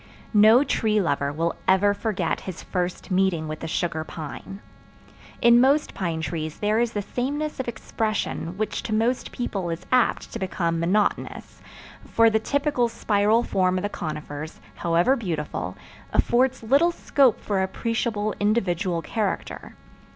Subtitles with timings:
[0.33, 4.59] No tree lover will ever forget his first meeting with the sugar pine.
[5.43, 9.85] In most pine trees there is the sameness of expression which to most people is
[9.91, 11.61] apt to become monotonous,
[12.03, 15.77] for the typical spiral form of conifers, however beautiful,
[16.11, 19.75] affords little scope for appreciable individual character.